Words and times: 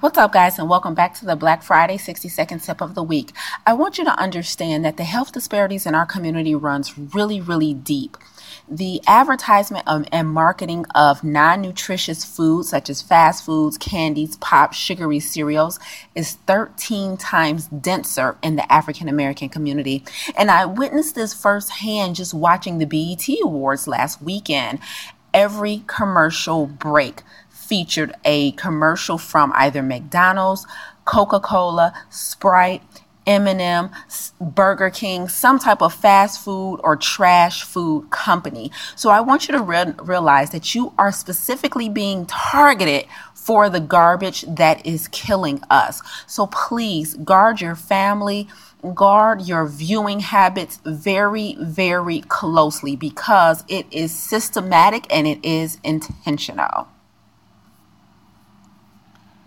What's 0.00 0.16
up, 0.16 0.30
guys, 0.30 0.60
and 0.60 0.68
welcome 0.68 0.94
back 0.94 1.14
to 1.14 1.24
the 1.24 1.34
Black 1.34 1.60
Friday 1.60 1.96
60 1.96 2.28
Second 2.28 2.60
Tip 2.60 2.80
of 2.80 2.94
the 2.94 3.02
Week. 3.02 3.32
I 3.66 3.72
want 3.72 3.98
you 3.98 4.04
to 4.04 4.16
understand 4.16 4.84
that 4.84 4.96
the 4.96 5.02
health 5.02 5.32
disparities 5.32 5.86
in 5.86 5.94
our 5.96 6.06
community 6.06 6.54
runs 6.54 6.96
really, 6.96 7.40
really 7.40 7.74
deep. 7.74 8.16
The 8.68 9.00
advertisement 9.08 9.88
of, 9.88 10.06
and 10.12 10.28
marketing 10.28 10.86
of 10.94 11.24
non 11.24 11.62
nutritious 11.62 12.24
foods 12.24 12.68
such 12.68 12.88
as 12.88 13.02
fast 13.02 13.44
foods, 13.44 13.76
candies, 13.76 14.36
pop, 14.36 14.72
sugary 14.72 15.18
cereals 15.18 15.80
is 16.14 16.34
13 16.46 17.16
times 17.16 17.66
denser 17.66 18.38
in 18.40 18.54
the 18.54 18.72
African 18.72 19.08
American 19.08 19.48
community. 19.48 20.04
And 20.36 20.48
I 20.48 20.64
witnessed 20.64 21.16
this 21.16 21.34
firsthand 21.34 22.14
just 22.14 22.32
watching 22.32 22.78
the 22.78 22.86
BET 22.86 23.26
Awards 23.42 23.88
last 23.88 24.22
weekend. 24.22 24.78
Every 25.34 25.82
commercial 25.88 26.68
break 26.68 27.22
featured 27.68 28.14
a 28.24 28.52
commercial 28.52 29.18
from 29.18 29.52
either 29.54 29.82
McDonald's, 29.82 30.66
Coca 31.04 31.38
Cola, 31.38 31.92
Sprite, 32.10 32.82
M&M, 33.26 33.90
Burger 34.40 34.88
King, 34.88 35.28
some 35.28 35.58
type 35.58 35.82
of 35.82 35.92
fast 35.92 36.42
food 36.42 36.80
or 36.82 36.96
trash 36.96 37.62
food 37.62 38.08
company. 38.08 38.70
So 38.96 39.10
I 39.10 39.20
want 39.20 39.46
you 39.46 39.52
to 39.52 39.62
re- 39.62 39.94
realize 39.98 40.50
that 40.50 40.74
you 40.74 40.94
are 40.98 41.12
specifically 41.12 41.90
being 41.90 42.24
targeted 42.24 43.04
for 43.34 43.68
the 43.68 43.80
garbage 43.80 44.42
that 44.48 44.84
is 44.86 45.08
killing 45.08 45.62
us. 45.68 46.00
So 46.26 46.46
please 46.46 47.14
guard 47.14 47.60
your 47.60 47.74
family, 47.74 48.48
guard 48.94 49.42
your 49.42 49.66
viewing 49.66 50.20
habits 50.20 50.80
very, 50.86 51.56
very 51.60 52.20
closely 52.20 52.96
because 52.96 53.62
it 53.68 53.86
is 53.90 54.14
systematic 54.14 55.06
and 55.10 55.26
it 55.26 55.44
is 55.44 55.78
intentional. 55.84 56.88